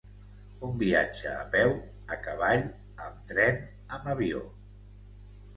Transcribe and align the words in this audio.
Un 0.67 0.71
viatge 0.83 1.33
a 1.41 1.43
peu, 1.57 1.75
a 2.15 2.19
cavall, 2.29 2.65
amb 3.09 3.21
tren, 3.33 3.63
amb 3.99 4.11
avió. 4.15 4.43